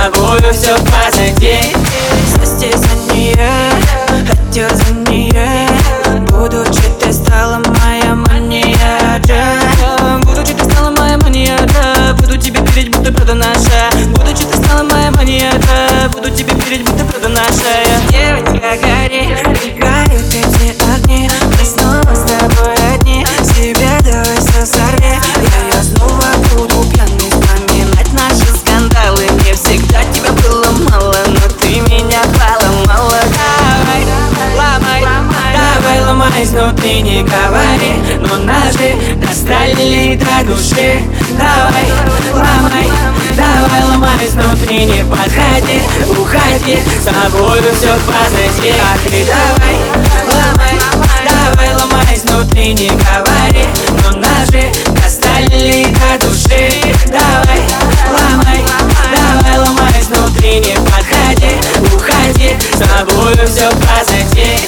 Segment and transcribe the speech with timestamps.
[0.00, 1.58] тобою все позади
[2.38, 3.36] Состязание,
[4.28, 5.68] хотел за нее
[6.28, 10.18] Будучи ты стала моя мания да.
[10.22, 12.14] Будучи ты стала моя мания да.
[12.14, 16.08] Буду тебе верить, будто правда наша Будучи ты стала моя мания да.
[16.08, 19.79] Буду тебе верить, будто правда наша Девочка, гори,
[36.40, 41.86] ломай Изнутри не говори Но ножи достали до души Давай,
[42.32, 42.90] ломай,
[43.36, 48.74] давай ломай Изнутри не подходи, уходи С тобою все позади.
[48.80, 49.76] А ты давай,
[50.28, 50.74] ломай,
[51.28, 53.66] давай ломай Изнутри не говори
[54.04, 56.70] Но ножи достали до души
[57.06, 57.62] Давай,
[58.08, 58.64] ломай,
[59.14, 61.56] давай ломай Изнутри не подходи,
[61.94, 64.59] уходи С тобою все позади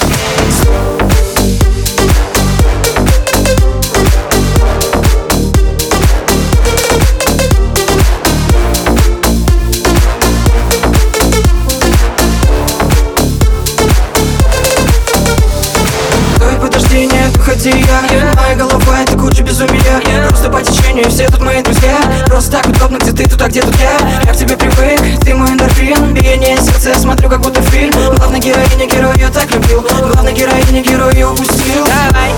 [17.52, 20.00] нет, уходи я Моя голова это куча безумия.
[20.28, 21.98] Просто по течению, все тут мои друзья.
[22.26, 23.98] Просто так удобно, где ты, туда, где тут я?
[24.24, 26.14] Я к тебе привык, ты мой эндорфин.
[26.14, 27.92] Биение сердца, я смотрю, как будто фильм.
[28.16, 29.82] Главной героиня, герой я так любил.
[29.82, 31.84] Главной героиня, герой я упустил.
[31.84, 32.32] Давай,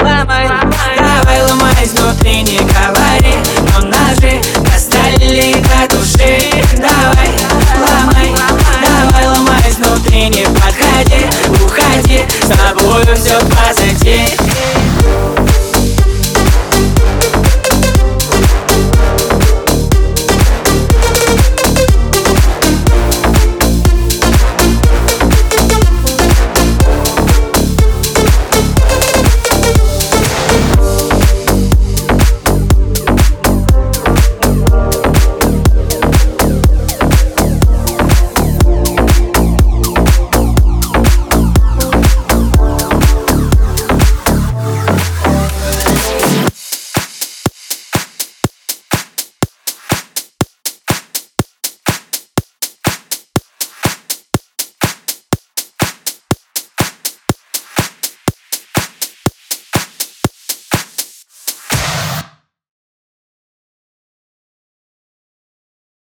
[0.00, 0.48] ломай,
[0.98, 3.34] давай ломай Изнутри не говори.
[3.72, 4.40] Но ножи
[4.70, 6.38] достали до души.
[6.76, 7.30] Давай,
[7.74, 8.34] ломай,
[8.82, 11.26] давай ломай Изнутри не подходи,
[11.62, 14.37] уходи С тобою все позади